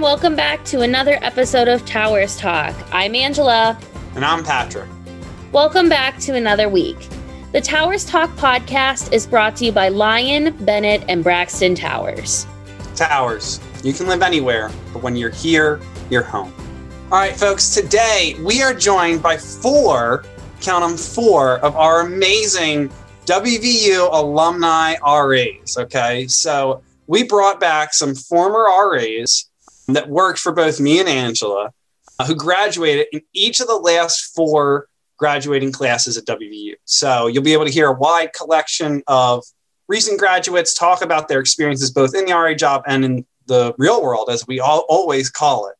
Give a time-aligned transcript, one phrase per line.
[0.00, 2.74] and welcome back to another episode of Towers Talk.
[2.90, 3.78] I'm Angela.
[4.14, 4.88] And I'm Patrick.
[5.52, 6.96] Welcome back to another week.
[7.52, 12.46] The Towers Talk podcast is brought to you by Lyon, Bennett, and Braxton Towers.
[12.96, 16.54] Towers, you can live anywhere, but when you're here, you're home.
[17.12, 20.24] All right, folks, today we are joined by four,
[20.62, 22.88] count them four, of our amazing
[23.26, 25.76] WVU alumni RAs.
[25.76, 29.49] Okay, so we brought back some former RAs
[29.94, 31.72] that worked for both me and Angela,
[32.18, 36.74] uh, who graduated in each of the last four graduating classes at WVU.
[36.84, 39.44] So you'll be able to hear a wide collection of
[39.88, 44.02] recent graduates talk about their experiences both in the RA job and in the real
[44.02, 45.74] world, as we all always call it.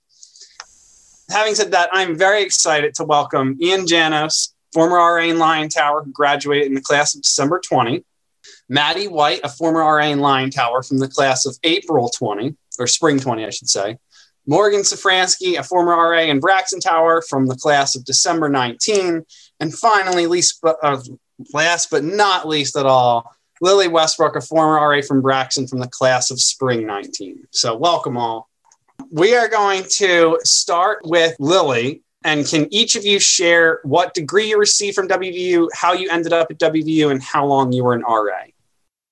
[1.30, 6.02] Having said that, I'm very excited to welcome Ian Janos, former RA in Lyon Tower,
[6.02, 8.04] who graduated in the class of December 20.
[8.68, 12.86] Maddie White, a former RA in Lyon Tower from the class of April 20, or
[12.86, 13.98] spring 20, I should say.
[14.46, 19.24] Morgan Safransky, a former RA in Braxton Tower from the class of December 19.
[19.60, 21.00] And finally, least but, uh,
[21.52, 25.88] last but not least at all, Lily Westbrook, a former RA from Braxton from the
[25.88, 27.46] class of spring 19.
[27.50, 28.48] So, welcome all.
[29.10, 32.02] We are going to start with Lily.
[32.24, 36.32] And can each of you share what degree you received from WVU, how you ended
[36.32, 38.44] up at WVU, and how long you were an RA?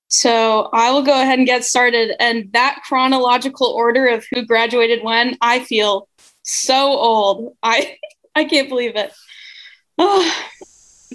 [0.09, 2.13] So I will go ahead and get started.
[2.21, 6.09] And that chronological order of who graduated when, I feel
[6.43, 7.57] so old.
[7.63, 7.97] I
[8.35, 9.13] I can't believe it.
[9.99, 10.45] Oh.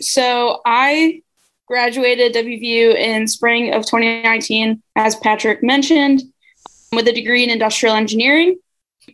[0.01, 1.21] So I
[1.67, 6.23] graduated WVU in spring of 2019, as Patrick mentioned,
[6.91, 8.57] with a degree in industrial engineering.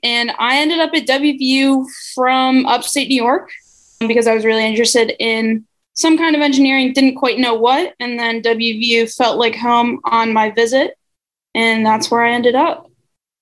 [0.03, 1.85] And I ended up at WVU
[2.15, 3.51] from upstate New York
[3.99, 5.65] because I was really interested in
[5.99, 7.93] some kind of engineering, didn't quite know what.
[7.99, 10.97] And then WVU felt like home on my visit.
[11.53, 12.89] And that's where I ended up.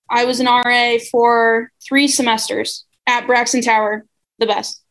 [0.09, 4.05] I was an RA for three semesters at Braxton Tower,
[4.39, 4.81] the best.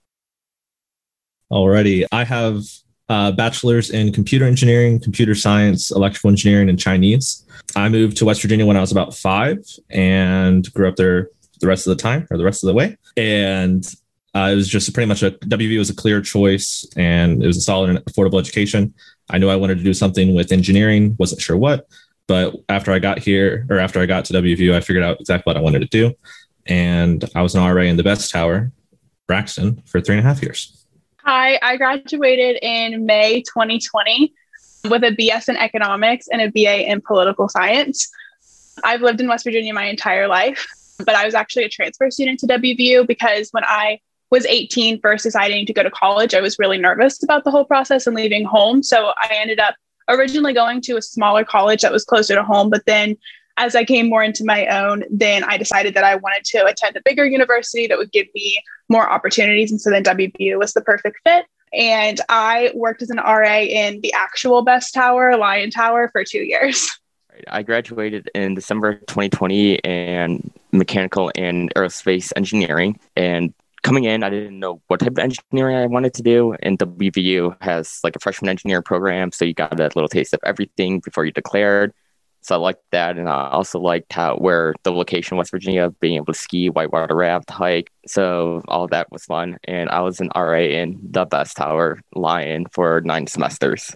[1.50, 2.04] Alrighty.
[2.12, 2.62] I have
[3.08, 7.44] a bachelor's in computer engineering, computer science, electrical engineering, and Chinese.
[7.74, 9.58] I moved to West Virginia when I was about five
[9.90, 11.30] and grew up there
[11.60, 12.96] the rest of the time or the rest of the way.
[13.16, 13.84] And
[14.36, 17.56] uh, it was just pretty much a WV was a clear choice and it was
[17.56, 18.92] a solid and affordable education.
[19.30, 21.86] I knew I wanted to do something with engineering, wasn't sure what,
[22.28, 25.50] but after I got here or after I got to WVU, I figured out exactly
[25.50, 26.12] what I wanted to do.
[26.66, 28.72] And I was an RA in the best tower,
[29.26, 30.84] Braxton, for three and a half years.
[31.24, 34.34] Hi, I graduated in May 2020
[34.90, 38.10] with a BS in economics and a BA in political science.
[38.84, 40.66] I've lived in West Virginia my entire life,
[40.98, 44.00] but I was actually a transfer student to WVU because when I
[44.30, 47.64] was 18 first deciding to go to college, I was really nervous about the whole
[47.64, 48.82] process and leaving home.
[48.82, 49.74] So I ended up
[50.08, 52.70] originally going to a smaller college that was closer to home.
[52.70, 53.16] But then
[53.56, 56.96] as I came more into my own, then I decided that I wanted to attend
[56.96, 59.70] a bigger university that would give me more opportunities.
[59.70, 61.46] And so then WVU was the perfect fit.
[61.72, 66.38] And I worked as an RA in the actual best tower, Lyon Tower, for two
[66.38, 66.90] years.
[67.48, 72.98] I graduated in December 2020 in mechanical and aerospace engineering.
[73.14, 73.52] And
[73.86, 76.56] coming in, I didn't know what type of engineering I wanted to do.
[76.60, 79.30] And WVU has like a freshman engineer program.
[79.30, 81.94] So you got a little taste of everything before you declared.
[82.40, 83.16] So I liked that.
[83.16, 87.14] And I also liked how where the location, West Virginia, being able to ski, whitewater
[87.14, 87.92] raft, hike.
[88.08, 89.56] So all that was fun.
[89.64, 93.94] And I was an RA in the best tower, Lyon, for nine semesters.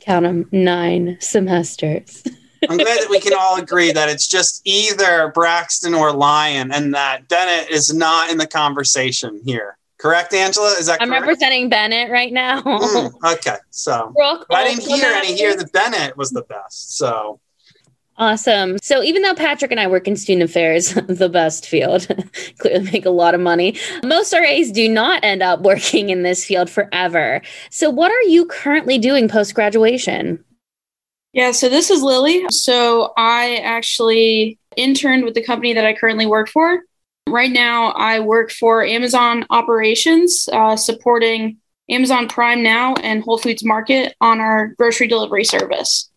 [0.00, 2.22] Count them nine semesters.
[2.68, 6.94] I'm glad that we can all agree that it's just either Braxton or Lyon, and
[6.94, 9.76] that Bennett is not in the conversation here.
[9.98, 10.70] Correct, Angela?
[10.78, 11.22] Is that I'm correct?
[11.22, 12.62] representing Bennett right now.
[12.62, 14.14] Mm, okay, so
[14.50, 16.96] I didn't hear any here that Bennett was the best.
[16.96, 17.40] So
[18.20, 18.76] Awesome.
[18.82, 22.06] So even though Patrick and I work in student affairs, the best field,
[22.58, 26.44] clearly make a lot of money, most RAs do not end up working in this
[26.44, 27.40] field forever.
[27.70, 30.44] So what are you currently doing post graduation?
[31.32, 32.44] Yeah, so this is Lily.
[32.50, 36.82] So I actually interned with the company that I currently work for.
[37.28, 43.64] Right now, I work for Amazon Operations, uh, supporting Amazon Prime Now and Whole Foods
[43.64, 46.10] Market on our grocery delivery service.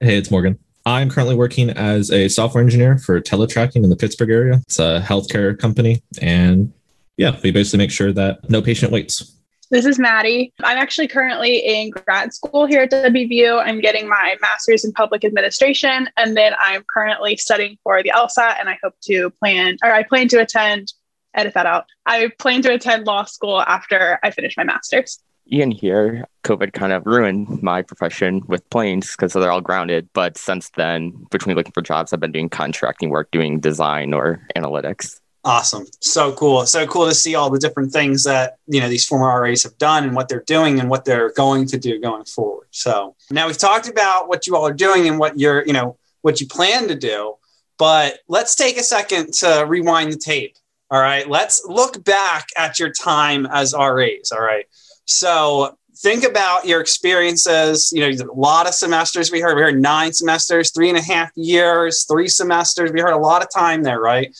[0.00, 0.58] Hey, it's Morgan.
[0.84, 4.60] I'm currently working as a software engineer for TeleTracking in the Pittsburgh area.
[4.66, 6.02] It's a healthcare company.
[6.20, 6.72] And
[7.16, 9.37] yeah, we basically make sure that no patient waits.
[9.70, 10.54] This is Maddie.
[10.64, 13.62] I'm actually currently in grad school here at WVU.
[13.62, 18.58] I'm getting my master's in public administration, and then I'm currently studying for the LSAT,
[18.58, 20.94] and I hope to plan, or I plan to attend,
[21.34, 21.84] edit that out.
[22.06, 25.22] I plan to attend law school after I finish my master's.
[25.52, 30.08] Ian here, COVID kind of ruined my profession with planes because they're all grounded.
[30.14, 34.46] But since then, between looking for jobs, I've been doing contracting work, doing design or
[34.56, 35.20] analytics.
[35.48, 35.86] Awesome.
[36.02, 36.66] So cool.
[36.66, 39.78] So cool to see all the different things that, you know, these former RAs have
[39.78, 42.66] done and what they're doing and what they're going to do going forward.
[42.70, 45.96] So now we've talked about what you all are doing and what you're, you know,
[46.20, 47.36] what you plan to do,
[47.78, 50.54] but let's take a second to rewind the tape.
[50.90, 51.26] All right.
[51.26, 54.30] Let's look back at your time as RAs.
[54.30, 54.66] All right.
[55.06, 57.90] So think about your experiences.
[57.90, 59.56] You know, a lot of semesters we heard.
[59.56, 62.92] We heard nine semesters, three and a half years, three semesters.
[62.92, 64.36] We heard a lot of time there, right?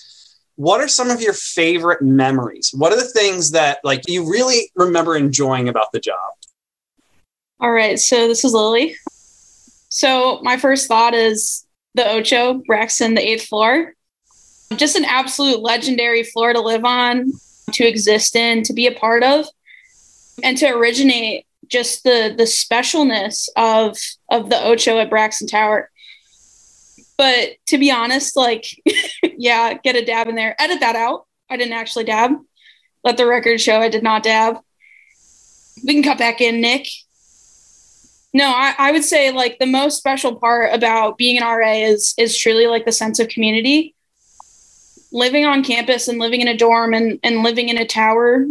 [0.59, 2.75] What are some of your favorite memories?
[2.77, 6.33] What are the things that like you really remember enjoying about the job?
[7.61, 8.97] All right, so this is Lily.
[9.89, 11.65] So my first thought is
[11.95, 13.95] the Ocho, Braxton, the eighth floor.
[14.77, 17.31] Just an absolute legendary floor to live on,
[17.75, 19.47] to exist in, to be a part of,
[20.43, 23.97] and to originate just the the specialness of
[24.29, 25.89] of the Ocho at Braxton Tower.
[27.19, 28.65] But to be honest, like,
[29.23, 30.55] yeah, get a dab in there.
[30.59, 31.27] Edit that out.
[31.51, 32.33] I didn't actually dab.
[33.05, 34.59] Let the record show I did not dab.
[35.85, 36.87] We can cut back in, Nick.
[38.33, 42.15] No, I, I would say like the most special part about being an RA is
[42.19, 43.95] is truly like the sense of community.
[45.11, 48.45] Living on campus and living in a dorm and, and living in a tower,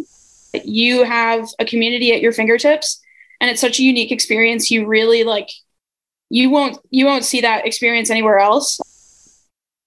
[0.63, 2.99] you have a community at your fingertips.
[3.39, 4.71] And it's such a unique experience.
[4.71, 5.51] You really like
[6.29, 8.79] you won't you won't see that experience anywhere else.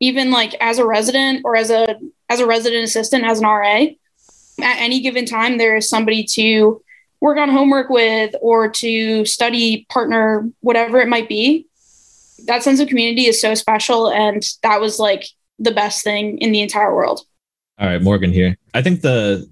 [0.00, 1.98] Even like as a resident or as a
[2.28, 3.86] as a resident assistant as an RA
[4.62, 6.82] at any given time there is somebody to
[7.20, 11.66] work on homework with or to study partner whatever it might be.
[12.46, 15.26] That sense of community is so special and that was like
[15.58, 17.20] the best thing in the entire world.
[17.78, 18.56] All right morgan here.
[18.72, 19.48] I think the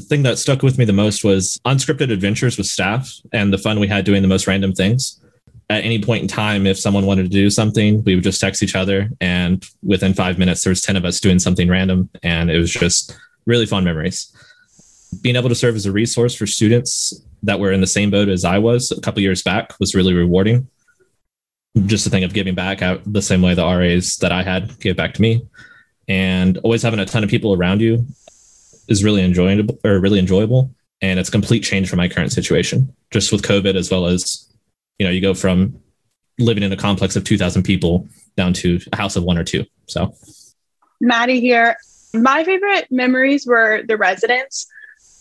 [0.00, 3.78] thing that stuck with me the most was unscripted adventures with staff and the fun
[3.78, 5.19] we had doing the most random things
[5.70, 8.60] at any point in time, if someone wanted to do something, we would just text
[8.60, 9.08] each other.
[9.20, 12.10] And within five minutes, there was 10 of us doing something random.
[12.24, 14.34] And it was just really fun memories.
[15.22, 17.14] Being able to serve as a resource for students
[17.44, 20.12] that were in the same boat as I was a couple years back was really
[20.12, 20.66] rewarding.
[21.86, 24.76] Just to think of giving back out the same way the RAs that I had
[24.80, 25.46] gave back to me.
[26.08, 28.04] And always having a ton of people around you
[28.88, 30.74] is really enjoyable or really enjoyable.
[31.00, 34.49] And it's a complete change from my current situation, just with COVID as well as
[35.00, 35.80] you know you go from
[36.38, 38.06] living in a complex of 2000 people
[38.36, 40.14] down to a house of one or two so
[41.00, 41.76] maddie here
[42.12, 44.66] my favorite memories were the residents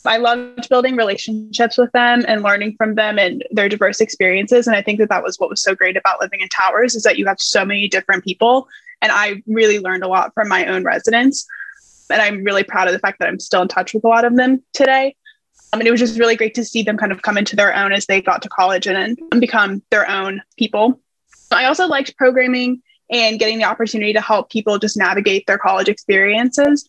[0.05, 4.65] I loved building relationships with them and learning from them and their diverse experiences.
[4.65, 7.03] And I think that that was what was so great about living in towers is
[7.03, 8.69] that you have so many different people.
[9.01, 11.45] And I really learned a lot from my own residents.
[12.09, 14.23] And I'm really proud of the fact that I'm still in touch with a lot
[14.23, 15.17] of them today.
[15.71, 17.91] And it was just really great to see them kind of come into their own
[17.91, 21.00] as they got to college and, become their own people.
[21.51, 25.88] I also liked programming and getting the opportunity to help people just navigate their college
[25.88, 26.88] experiences.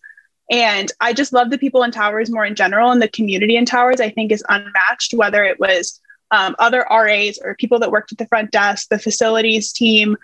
[0.51, 3.65] And I just love the people in Towers more in general, and the community in
[3.65, 6.01] Towers I think is unmatched, whether it was
[6.31, 10.17] um, other RAs or people that worked at the front desk, the facilities team,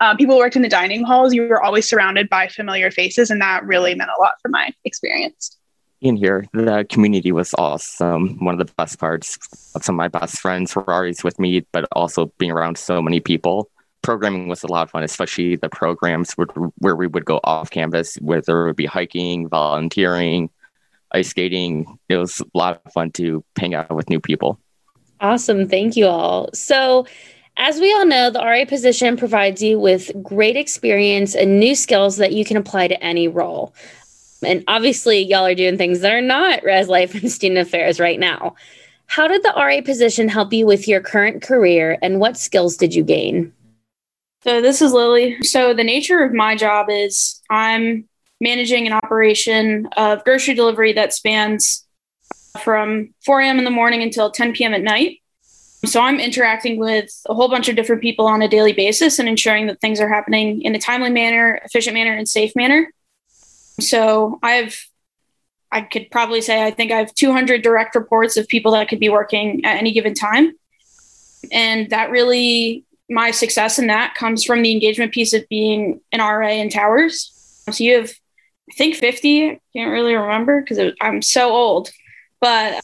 [0.00, 1.34] um, people who worked in the dining halls.
[1.34, 4.72] You were always surrounded by familiar faces, and that really meant a lot for my
[4.84, 5.56] experience
[6.04, 6.44] being here.
[6.52, 8.36] The community was awesome.
[8.44, 9.38] One of the best parts.
[9.80, 13.20] Some of my best friends were always with me, but also being around so many
[13.20, 13.70] people.
[14.02, 16.34] Programming was a lot of fun, especially the programs
[16.78, 20.50] where we would go off campus, whether it would be hiking, volunteering,
[21.12, 21.98] ice skating.
[22.10, 24.60] It was a lot of fun to hang out with new people.
[25.22, 25.66] Awesome.
[25.70, 26.50] Thank you all.
[26.52, 27.06] So,
[27.56, 32.18] as we all know, the RA position provides you with great experience and new skills
[32.18, 33.74] that you can apply to any role.
[34.44, 38.18] And obviously, y'all are doing things that are not res life and student affairs right
[38.18, 38.54] now.
[39.06, 42.94] How did the RA position help you with your current career and what skills did
[42.94, 43.52] you gain?
[44.42, 45.42] So, this is Lily.
[45.42, 48.08] So, the nature of my job is I'm
[48.40, 51.86] managing an operation of grocery delivery that spans
[52.60, 53.58] from 4 a.m.
[53.58, 54.74] in the morning until 10 p.m.
[54.74, 55.18] at night.
[55.86, 59.28] So, I'm interacting with a whole bunch of different people on a daily basis and
[59.28, 62.92] ensuring that things are happening in a timely manner, efficient manner, and safe manner.
[63.80, 64.88] So I've,
[65.70, 69.00] I could probably say I think I have 200 direct reports of people that could
[69.00, 70.52] be working at any given time.
[71.52, 76.20] And that really, my success in that comes from the engagement piece of being an
[76.20, 77.32] RA in towers.
[77.70, 78.10] So you have,
[78.70, 81.90] I think 50, I can't really remember because I'm so old,
[82.40, 82.82] but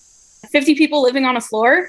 [0.50, 1.88] 50 people living on a floor.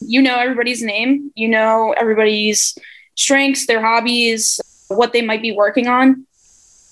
[0.00, 2.76] You know everybody's name, you know everybody's
[3.16, 6.26] strengths, their hobbies, what they might be working on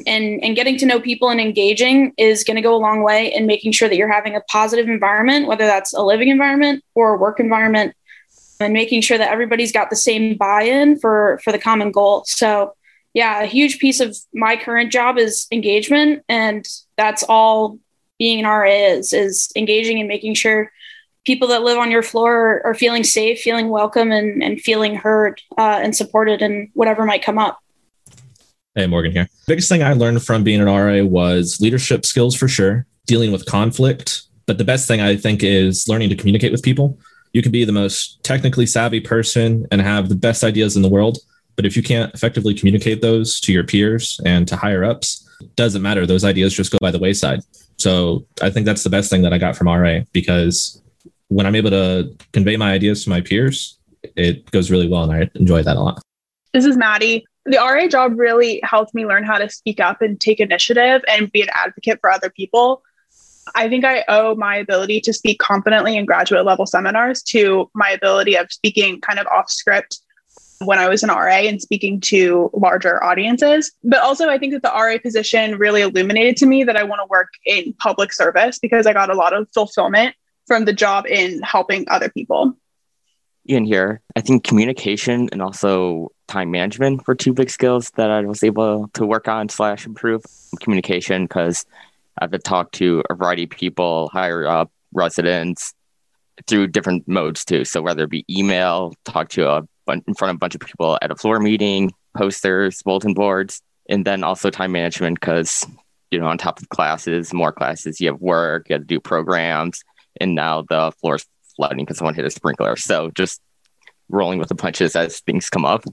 [0.06, 3.32] and and getting to know people and engaging is going to go a long way
[3.32, 7.14] in making sure that you're having a positive environment whether that's a living environment or
[7.14, 7.94] a work environment
[8.60, 12.74] and making sure that everybody's got the same buy-in for for the common goal so
[13.14, 16.66] yeah a huge piece of my current job is engagement and
[16.96, 17.78] that's all
[18.18, 20.70] being an RA is is engaging and making sure
[21.24, 25.40] people that live on your floor are, feeling safe, feeling welcome, and, and feeling heard
[25.56, 27.61] uh, and supported, and whatever might come up.
[28.74, 29.28] Hey, Morgan here.
[29.46, 33.44] Biggest thing I learned from being an RA was leadership skills for sure, dealing with
[33.44, 34.22] conflict.
[34.46, 36.98] But the best thing I think is learning to communicate with people.
[37.34, 40.88] You can be the most technically savvy person and have the best ideas in the
[40.88, 41.18] world.
[41.54, 45.82] But if you can't effectively communicate those to your peers and to higher ups, doesn't
[45.82, 46.06] matter.
[46.06, 47.40] Those ideas just go by the wayside.
[47.76, 50.80] So I think that's the best thing that I got from RA because
[51.28, 53.78] when I'm able to convey my ideas to my peers,
[54.16, 56.02] it goes really well and I enjoy that a lot.
[56.54, 57.24] This is Maddie.
[57.44, 61.30] The RA job really helped me learn how to speak up and take initiative and
[61.32, 62.82] be an advocate for other people.
[63.54, 67.90] I think I owe my ability to speak confidently in graduate level seminars to my
[67.90, 69.98] ability of speaking kind of off script
[70.64, 73.72] when I was an RA and speaking to larger audiences.
[73.82, 77.00] But also, I think that the RA position really illuminated to me that I want
[77.00, 80.14] to work in public service because I got a lot of fulfillment
[80.46, 82.56] from the job in helping other people.
[83.48, 84.00] Ian here.
[84.14, 88.88] I think communication and also time management were two big skills that I was able
[88.94, 90.22] to work on slash improve.
[90.60, 91.66] Communication because
[92.18, 95.74] I have to talk to a variety of people higher up, residents
[96.46, 97.64] through different modes too.
[97.64, 100.60] So whether it be email, talk to a bunch in front of a bunch of
[100.60, 105.66] people at a floor meeting, posters, bulletin boards, and then also time management because
[106.10, 109.00] you know on top of classes, more classes, you have work, you have to do
[109.00, 109.82] programs,
[110.20, 112.76] and now the floor is flooding because someone hit a sprinkler.
[112.76, 113.40] So just
[114.08, 115.84] rolling with the punches as things come up.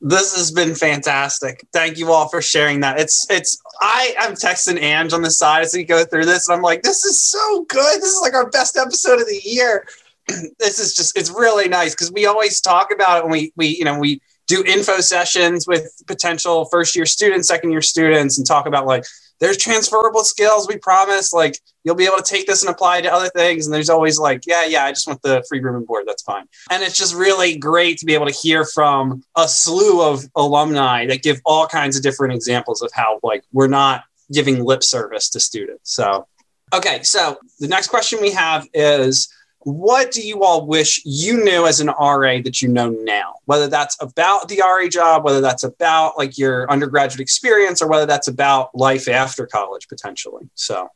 [0.00, 1.66] This has been fantastic.
[1.72, 3.00] Thank you all for sharing that.
[3.00, 6.56] It's it's I I'm texting Ange on the side as we go through this, and
[6.56, 8.00] I'm like, this is so good.
[8.00, 9.86] This is like our best episode of the year.
[10.58, 13.68] this is just it's really nice because we always talk about it when we we
[13.68, 18.46] you know we do info sessions with potential first year students, second year students, and
[18.46, 19.04] talk about like
[19.40, 23.12] there's transferable skills we promise like you'll be able to take this and apply to
[23.12, 23.66] other things.
[23.66, 26.22] And there's always like yeah yeah i just want the free room and board that's
[26.22, 26.44] fine.
[26.70, 31.06] And it's just really great to be able to hear from a slew of alumni
[31.06, 35.30] that give all kinds of different examples of how like we're not giving lip service
[35.30, 36.26] to students so.
[36.72, 39.28] Okay so the next question we have is
[39.66, 43.34] what do you all wish you knew as an RA that you know now?
[43.46, 48.06] Whether that's about the RA job, whether that's about like your undergraduate experience, or whether
[48.06, 50.48] that's about life after college potentially.
[50.54, 50.88] So,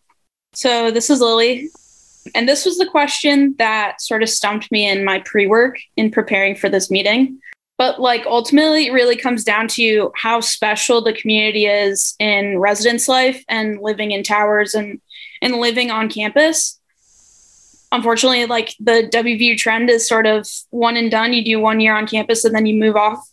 [0.52, 1.68] so this is Lily.
[2.36, 6.12] And this was the question that sort of stumped me in my pre work in
[6.12, 7.40] preparing for this meeting.
[7.76, 13.08] But like ultimately, it really comes down to how special the community is in residence
[13.08, 15.00] life and living in towers and,
[15.42, 16.79] and living on campus
[17.92, 21.32] unfortunately, like the WVU trend is sort of one and done.
[21.32, 23.26] You do one year on campus and then you move off.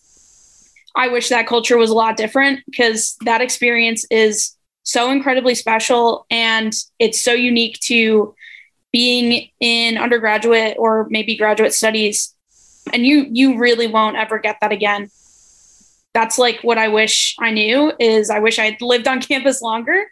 [0.96, 6.26] I wish that culture was a lot different because that experience is so incredibly special
[6.32, 8.34] and it's so unique to
[8.92, 12.34] being in undergraduate or maybe graduate studies
[12.94, 15.10] and you you really won't ever get that again
[16.14, 20.06] that's like what i wish i knew is i wish i'd lived on campus longer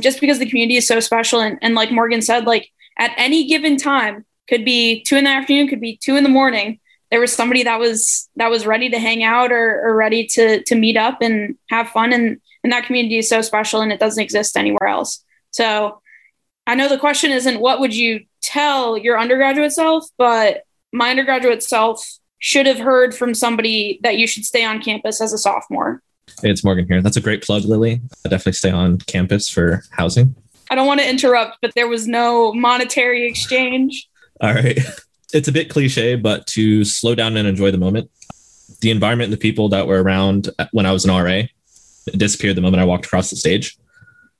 [0.00, 3.46] just because the community is so special and, and like morgan said like at any
[3.46, 6.78] given time could be two in the afternoon could be two in the morning
[7.12, 10.62] there was somebody that was that was ready to hang out or, or ready to
[10.64, 12.12] to meet up and have fun.
[12.12, 15.22] And and that community is so special and it doesn't exist anywhere else.
[15.52, 16.00] So
[16.66, 21.60] i know the question isn't what would you tell your undergraduate self but my undergraduate
[21.62, 22.08] self
[22.38, 26.02] should have heard from somebody that you should stay on campus as a sophomore.
[26.40, 27.02] Hey, it's morgan here.
[27.02, 28.00] That's a great plug lily.
[28.24, 30.36] I definitely stay on campus for housing
[30.72, 34.08] I don't want to interrupt, but there was no monetary exchange.
[34.40, 34.78] All right.
[35.34, 38.10] It's a bit cliche, but to slow down and enjoy the moment.
[38.82, 41.44] The environment and the people that were around when I was an RA
[42.14, 43.78] disappeared the moment I walked across the stage.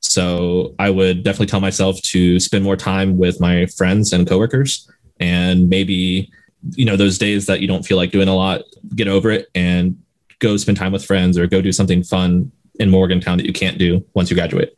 [0.00, 4.86] So I would definitely tell myself to spend more time with my friends and coworkers
[5.18, 6.30] and maybe,
[6.72, 8.60] you know, those days that you don't feel like doing a lot,
[8.94, 9.98] get over it and
[10.40, 13.78] go spend time with friends or go do something fun in Morgantown that you can't
[13.78, 14.76] do once you graduate.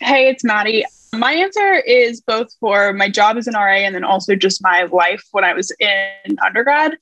[0.00, 0.84] Hey, it's Maddie.
[1.12, 4.82] My answer is both for my job as an RA and then also just my
[4.84, 6.98] life when I was in undergrad.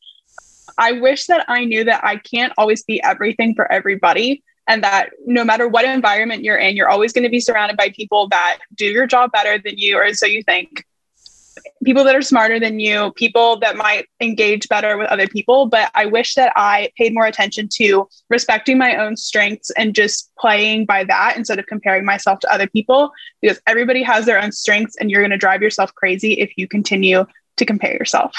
[0.77, 5.11] I wish that I knew that I can't always be everything for everybody and that
[5.27, 8.59] no matter what environment you're in, you're always going to be surrounded by people that
[8.75, 10.85] do your job better than you, or so you think
[11.85, 15.67] people that are smarter than you, people that might engage better with other people.
[15.67, 20.31] But I wish that I paid more attention to respecting my own strengths and just
[20.39, 24.53] playing by that instead of comparing myself to other people, because everybody has their own
[24.53, 28.35] strengths and you're going to drive yourself crazy if you continue to compare yourself.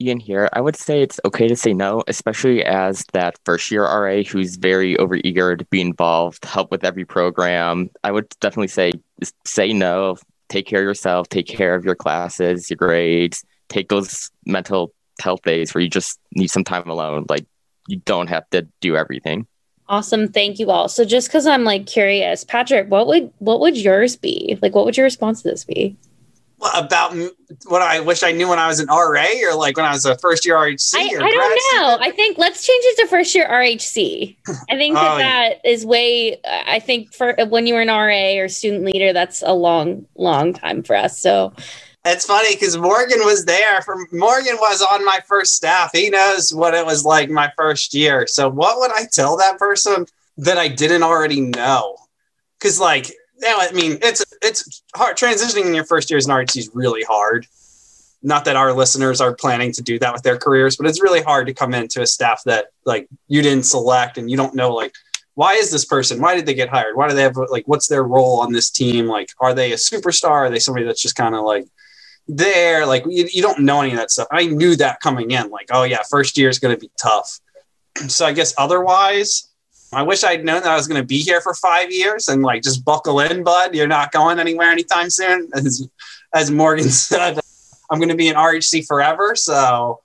[0.00, 0.48] Ian here.
[0.52, 4.56] I would say it's okay to say no, especially as that first year RA who's
[4.56, 7.88] very overeager to be involved, help with every program.
[8.04, 8.92] I would definitely say
[9.46, 14.30] say no, take care of yourself, take care of your classes, your grades, take those
[14.44, 17.26] mental health days where you just need some time alone.
[17.28, 17.46] Like
[17.88, 19.46] you don't have to do everything.
[19.88, 20.28] Awesome.
[20.28, 20.88] Thank you all.
[20.88, 24.58] So just because I'm like curious, Patrick, what would what would yours be?
[24.60, 25.96] Like what would your response to this be?
[26.74, 27.14] About
[27.66, 30.06] what I wish I knew when I was an RA or like when I was
[30.06, 30.94] a first year RHC?
[30.94, 31.98] I, I don't know.
[32.00, 34.36] I think let's change it to first year RHC.
[34.70, 35.70] I think that oh, that yeah.
[35.70, 39.52] is way, I think for when you were an RA or student leader, that's a
[39.52, 41.20] long, long time for us.
[41.20, 41.52] So
[42.06, 43.82] it's funny because Morgan was there.
[43.82, 45.90] For Morgan was on my first staff.
[45.92, 48.26] He knows what it was like my first year.
[48.26, 50.06] So what would I tell that person
[50.38, 51.96] that I didn't already know?
[52.58, 56.32] Because like yeah, I mean, it's it's hard transitioning in your first year as an
[56.32, 57.46] RHC is really hard.
[58.22, 61.22] Not that our listeners are planning to do that with their careers, but it's really
[61.22, 64.74] hard to come into a staff that like you didn't select and you don't know
[64.74, 64.92] like
[65.36, 66.20] why is this person?
[66.20, 66.96] Why did they get hired?
[66.96, 69.06] Why do they have like what's their role on this team?
[69.06, 70.30] Like, are they a superstar?
[70.30, 71.66] Are they somebody that's just kind of like
[72.26, 72.86] there?
[72.86, 74.28] Like, you, you don't know any of that stuff.
[74.32, 75.50] I knew that coming in.
[75.50, 77.38] Like, oh yeah, first year is going to be tough.
[78.08, 79.48] So I guess otherwise,
[79.92, 82.42] I wish I'd known that I was going to be here for five years and
[82.42, 83.74] like just buckle in, bud.
[83.74, 85.48] You're not going anywhere anytime soon.
[85.54, 85.88] As,
[86.34, 87.38] as Morgan said,
[87.90, 89.34] I'm going to be in RHC forever.
[89.36, 90.00] So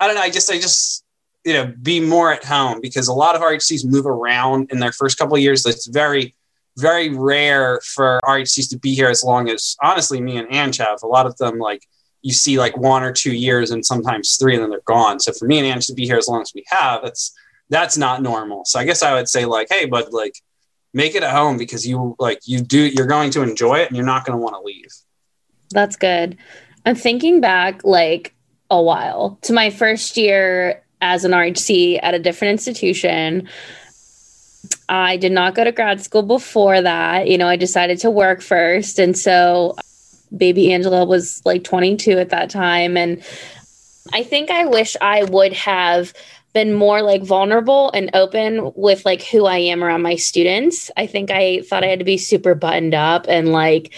[0.00, 0.20] I don't know.
[0.20, 1.04] I just, I just,
[1.44, 4.92] you know, be more at home because a lot of RHCs move around in their
[4.92, 5.64] first couple of years.
[5.64, 6.34] It's very,
[6.76, 11.02] very rare for RHCs to be here as long as honestly me and Ange have.
[11.02, 11.86] A lot of them like
[12.22, 15.20] you see like one or two years and sometimes three and then they're gone.
[15.20, 17.32] So for me and Ange to be here as long as we have, it's
[17.70, 18.64] that's not normal.
[18.64, 20.34] So I guess I would say like, hey, but like
[20.92, 23.96] make it at home because you like you do you're going to enjoy it and
[23.96, 24.90] you're not going to want to leave.
[25.70, 26.36] That's good.
[26.86, 28.34] I'm thinking back like
[28.70, 33.48] a while to my first year as an RHC at a different institution.
[34.88, 37.28] I did not go to grad school before that.
[37.28, 38.98] You know, I decided to work first.
[38.98, 39.76] And so
[40.36, 42.96] baby Angela was like 22 at that time.
[42.96, 43.22] And
[44.12, 46.12] I think I wish I would have
[46.54, 50.90] been more like vulnerable and open with like who I am around my students.
[50.96, 53.92] I think I thought I had to be super buttoned up and like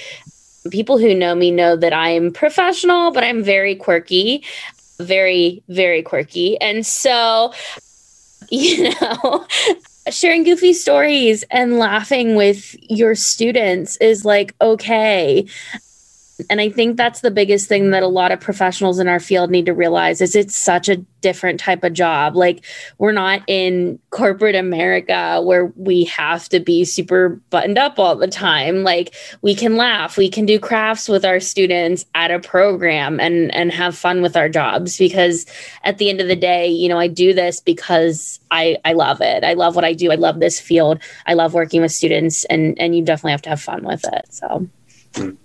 [0.71, 4.43] people who know me know that I'm professional, but I'm very quirky,
[4.99, 6.59] very, very quirky.
[6.61, 7.53] And so,
[8.51, 9.47] you know,
[10.11, 15.47] sharing goofy stories and laughing with your students is like okay
[16.51, 19.51] and I think that's the biggest thing that a lot of professionals in our field
[19.51, 22.37] need to realize is it's such a different type of job.
[22.37, 22.63] Like
[22.99, 28.29] we're not in corporate America where we have to be super buttoned up all the
[28.29, 28.83] time.
[28.83, 33.53] Like we can laugh, we can do crafts with our students at a program and
[33.55, 35.47] and have fun with our jobs because
[35.85, 39.23] at the end of the day, you know, I do this because I I love
[39.23, 39.43] it.
[39.43, 40.13] I love what I do.
[40.13, 41.01] I love this field.
[41.25, 44.27] I love working with students and and you definitely have to have fun with it.
[44.29, 44.69] So
[45.15, 45.37] mm.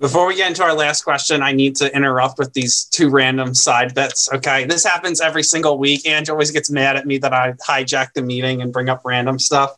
[0.00, 3.54] Before we get into our last question, I need to interrupt with these two random
[3.54, 4.32] side bits.
[4.32, 4.64] Okay.
[4.64, 6.08] This happens every single week.
[6.08, 9.38] Ange always gets mad at me that I hijack the meeting and bring up random
[9.38, 9.76] stuff.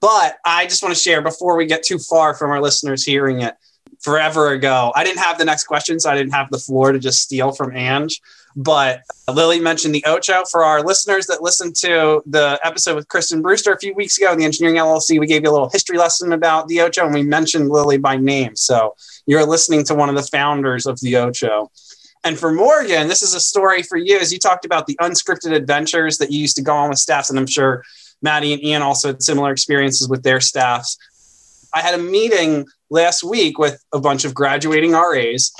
[0.00, 3.42] But I just want to share before we get too far from our listeners hearing
[3.42, 3.54] it.
[3.98, 7.00] Forever ago, I didn't have the next question, so I didn't have the floor to
[7.00, 8.20] just steal from Ange.
[8.54, 10.44] But Lily mentioned the Ocho.
[10.44, 14.32] For our listeners that listened to the episode with Kristen Brewster a few weeks ago
[14.32, 17.14] in the Engineering LLC, we gave you a little history lesson about the Ocho and
[17.14, 18.56] we mentioned Lily by name.
[18.56, 18.94] So
[19.28, 21.70] you're listening to one of the founders of the Ocho.
[22.24, 25.52] And for Morgan, this is a story for you as you talked about the unscripted
[25.52, 27.28] adventures that you used to go on with staffs.
[27.28, 27.84] And I'm sure
[28.22, 30.96] Maddie and Ian also had similar experiences with their staffs.
[31.74, 35.52] I had a meeting last week with a bunch of graduating RAs.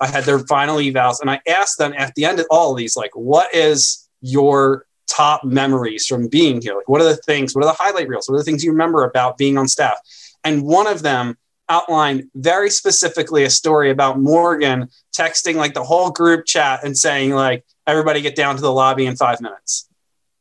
[0.00, 2.76] I had their final evals, and I asked them at the end of all of
[2.76, 6.74] these, like, what is your top memories from being here?
[6.74, 8.28] Like, what are the things, what are the highlight reels?
[8.28, 9.96] What are the things you remember about being on staff?
[10.42, 16.10] And one of them outlined very specifically a story about Morgan texting like the whole
[16.10, 19.88] group chat and saying like everybody get down to the lobby in five minutes.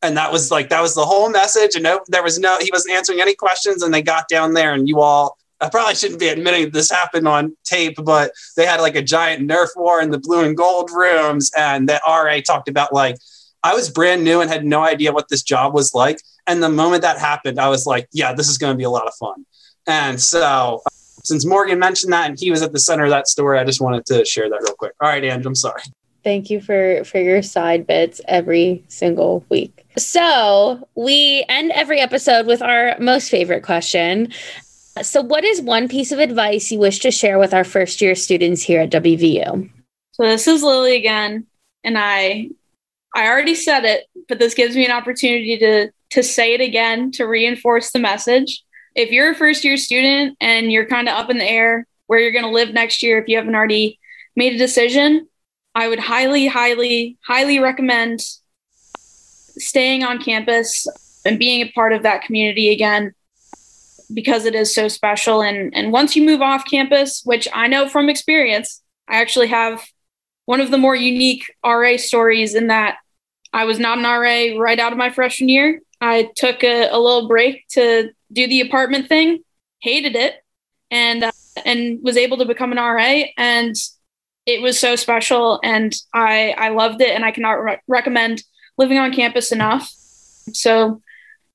[0.02, 1.76] And that was like that was the whole message.
[1.76, 3.82] And no, there was no he wasn't answering any questions.
[3.82, 7.28] And they got down there and you all I probably shouldn't be admitting this happened
[7.28, 10.92] on tape, but they had like a giant Nerf war in the blue and gold
[10.92, 11.50] rooms.
[11.58, 13.18] And that RA talked about like
[13.64, 16.20] I was brand new and had no idea what this job was like.
[16.46, 18.90] And the moment that happened, I was like, yeah, this is going to be a
[18.92, 19.46] lot of fun.
[19.88, 20.82] And so
[21.26, 23.82] since Morgan mentioned that and he was at the center of that story, I just
[23.82, 24.94] wanted to share that real quick.
[25.02, 25.82] All right, Ange, I'm sorry.
[26.24, 29.86] Thank you for for your side bits every single week.
[29.98, 34.32] So we end every episode with our most favorite question.
[35.02, 38.16] So, what is one piece of advice you wish to share with our first year
[38.16, 39.70] students here at WVU?
[40.14, 41.46] So, this is Lily again.
[41.84, 42.50] and I
[43.16, 47.12] I already said it, but this gives me an opportunity to to say it again
[47.12, 48.64] to reinforce the message.
[48.96, 52.20] If you're a first year student and you're kind of up in the air where
[52.20, 54.00] you're going to live next year if you haven't already
[54.36, 55.28] made a decision,
[55.74, 58.22] I would highly highly highly recommend
[59.58, 60.88] staying on campus
[61.26, 63.14] and being a part of that community again
[64.14, 65.42] because it is so special.
[65.42, 69.84] And and once you move off campus which i know from experience i actually have
[70.46, 72.98] one of the more unique ra stories in that
[73.54, 77.00] i was not an ra right out of my freshman year i took a, a
[77.00, 79.40] little break to do the apartment thing
[79.82, 80.36] hated it
[80.92, 81.32] and uh,
[81.66, 83.76] and was able to become an ra and
[84.46, 88.44] it was so special and i i loved it and i cannot re- recommend
[88.78, 89.90] living on campus enough
[90.54, 91.02] so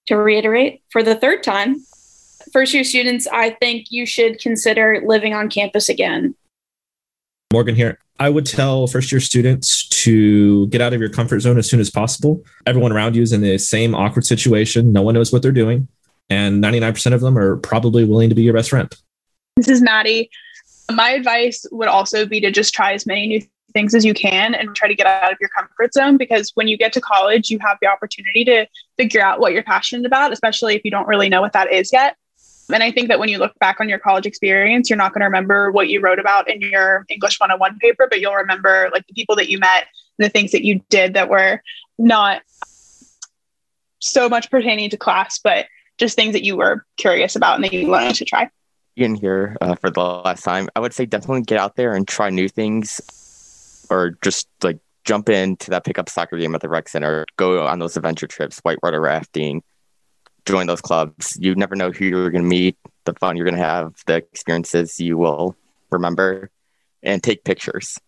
[0.06, 1.76] to reiterate for the third time
[2.52, 6.34] first year students, I think you should consider living on campus again.
[7.52, 7.98] Morgan here.
[8.20, 11.80] I would tell first year students to get out of your comfort zone as soon
[11.80, 12.44] as possible.
[12.66, 14.92] Everyone around you is in the same awkward situation.
[14.92, 15.88] No one knows what they're doing.
[16.28, 18.94] And 99% of them are probably willing to be your best friend.
[19.56, 20.28] This is Maddie.
[20.92, 23.40] My advice would also be to just try as many new
[23.72, 26.68] things as you can and try to get out of your comfort zone because when
[26.68, 28.66] you get to college, you have the opportunity to
[28.98, 31.90] figure out what you're passionate about, especially if you don't really know what that is
[31.90, 32.16] yet.
[32.72, 35.20] And I think that when you look back on your college experience, you're not going
[35.20, 39.06] to remember what you wrote about in your English 101 paper, but you'll remember like
[39.06, 39.86] the people that you met
[40.18, 41.62] and the things that you did that were
[41.98, 42.42] not
[43.98, 45.66] so much pertaining to class, but
[45.98, 48.50] just things that you were curious about and that you wanted to try.
[48.98, 52.08] Ian here uh, for the last time, I would say definitely get out there and
[52.08, 56.88] try new things, or just like jump into that pickup soccer game at the rec
[56.88, 59.62] center, go on those adventure trips, white whitewater rafting,
[60.46, 61.36] join those clubs.
[61.40, 64.16] You never know who you're going to meet, the fun you're going to have, the
[64.16, 65.56] experiences you will
[65.90, 66.50] remember,
[67.02, 67.98] and take pictures,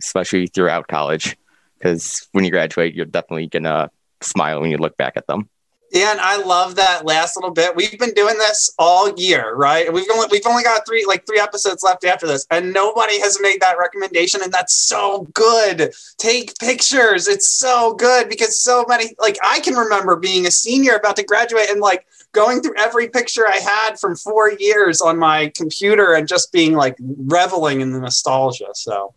[0.00, 1.36] especially throughout college.
[1.78, 5.48] Because when you graduate, you're definitely going to smile when you look back at them.
[5.92, 7.76] Yeah, and I love that last little bit.
[7.76, 9.92] We've been doing this all year, right?
[9.92, 13.38] We've only we've only got three like three episodes left after this, and nobody has
[13.42, 15.92] made that recommendation, and that's so good.
[16.16, 17.28] Take pictures.
[17.28, 21.24] It's so good because so many like I can remember being a senior about to
[21.24, 26.14] graduate and like going through every picture I had from four years on my computer
[26.14, 28.68] and just being like reveling in the nostalgia.
[28.72, 29.12] So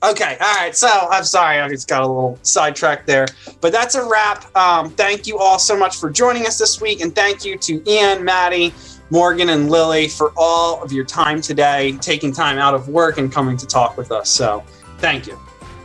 [0.00, 0.76] Okay, all right.
[0.76, 3.26] So I'm sorry, I just got a little sidetracked there,
[3.60, 4.54] but that's a wrap.
[4.56, 7.82] Um, thank you all so much for joining us this week, and thank you to
[7.90, 8.72] Ian, Maddie,
[9.10, 13.32] Morgan, and Lily for all of your time today, taking time out of work and
[13.32, 14.30] coming to talk with us.
[14.30, 14.62] So
[14.98, 15.36] thank you.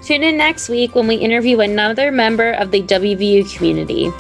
[0.04, 4.12] Tune in next week when we interview another member of the WVU community.